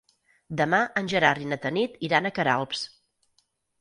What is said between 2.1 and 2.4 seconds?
a